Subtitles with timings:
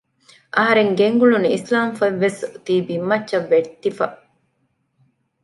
[0.55, 4.05] އަހަރެން ގެންގުޅުނު އިސްލާމް ފޮތްވެސް އޮތީ ބިންމައްޗަށް ވެއްތިފަ